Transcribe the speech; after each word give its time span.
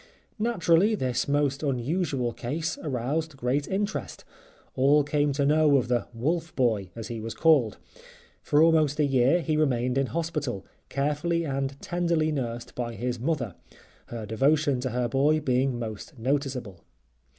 Naturally 0.39 0.95
this 0.95 1.27
most 1.27 1.61
unusual 1.61 2.33
case 2.33 2.75
aroused 2.81 3.37
great 3.37 3.67
interest; 3.67 4.25
all 4.75 5.03
came 5.03 5.31
to 5.33 5.45
know 5.45 5.77
of 5.77 5.89
the 5.89 6.07
"Wolf 6.11 6.55
Boy" 6.55 6.89
as 6.95 7.09
he 7.09 7.21
was 7.21 7.35
called. 7.35 7.77
For 8.41 8.63
almost 8.63 8.99
a 8.99 9.05
year 9.05 9.41
he 9.41 9.55
remained 9.57 9.99
in 9.99 10.07
hospital, 10.07 10.65
carefully 10.89 11.43
and 11.45 11.79
tenderly 11.83 12.31
nursed 12.31 12.73
by 12.73 12.95
his 12.95 13.19
mother; 13.19 13.53
her 14.07 14.25
devotion 14.25 14.79
to 14.79 14.89
her 14.89 15.07
boy 15.07 15.39
being 15.39 15.77
most 15.77 16.17
noticeable. 16.17 16.79